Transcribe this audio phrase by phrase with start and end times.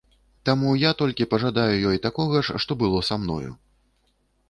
[0.49, 3.51] Таму я толькі пажадаю ёй такога ж, што было са мною.